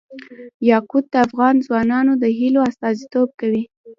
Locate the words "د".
1.11-1.15, 2.23-2.25